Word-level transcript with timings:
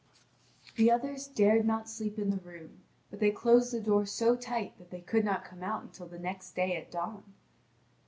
The 0.77 0.89
others 0.89 1.27
dared 1.27 1.63
not 1.63 1.87
sleep 1.87 2.17
in 2.17 2.31
the 2.31 2.37
room; 2.41 2.81
but 3.11 3.19
they 3.19 3.29
closed 3.29 3.71
the 3.71 3.79
door 3.79 4.07
so 4.07 4.35
tight 4.35 4.75
that 4.79 4.89
they 4.89 5.01
could 5.01 5.23
not 5.23 5.45
come 5.45 5.61
out 5.61 5.83
until 5.83 6.07
the 6.07 6.17
next 6.17 6.55
day 6.55 6.75
at 6.75 6.89
dawn. 6.89 7.21